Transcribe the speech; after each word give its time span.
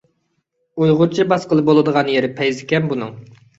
ئۇيغۇرچە 0.83 1.27
باسقىلى 1.35 1.67
بولىدىغان 1.69 2.11
يېرى 2.17 2.33
پەيزىكەن 2.43 2.91
بۇنىڭ. 2.95 3.17